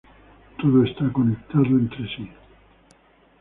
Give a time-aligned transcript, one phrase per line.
[0.57, 2.35] Todo está conectado con todo lo demás.